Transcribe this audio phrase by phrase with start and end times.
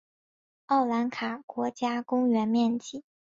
[0.65, 3.03] 奥兰卡国家公园面积。